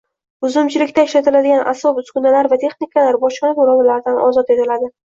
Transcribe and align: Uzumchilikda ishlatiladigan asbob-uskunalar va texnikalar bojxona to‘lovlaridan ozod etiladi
Uzumchilikda 0.47 1.03
ishlatiladigan 1.07 1.61
asbob-uskunalar 1.73 2.51
va 2.57 2.61
texnikalar 2.65 3.23
bojxona 3.27 3.55
to‘lovlaridan 3.63 4.23
ozod 4.29 4.55
etiladi 4.59 4.95